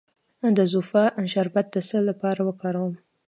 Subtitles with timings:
[0.57, 1.03] د زوفا
[1.33, 2.93] شربت د څه لپاره وکاروم؟